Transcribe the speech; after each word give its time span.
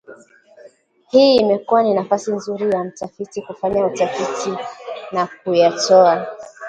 hii 1.11 1.35
imekuwa 1.35 1.83
ni 1.83 1.93
nafasi 1.93 2.31
nzuri 2.31 2.69
ya 2.71 2.83
mtafiti 2.83 3.41
kufanya 3.41 3.85
utafiti 3.85 4.51
na 5.11 5.27
kuyatoa 5.43 6.27